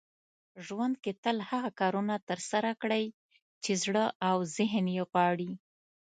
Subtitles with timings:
[0.65, 3.03] ژوند کې تل هغه کارونه ترسره کړئ
[3.63, 5.51] چې زړه او ذهن يې غواړي.